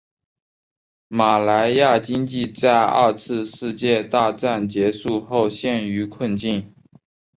[1.09, 3.45] 马来亚经济在二次
[4.09, 6.73] 大战结束后陷于困境。